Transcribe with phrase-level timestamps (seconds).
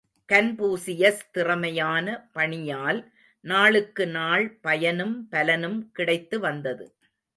[0.29, 3.01] Confucius திறமையான, பணியால்
[3.45, 6.87] நாளுக்கு நாள் பயனும், பலனும் கிடைத்து வந்தது.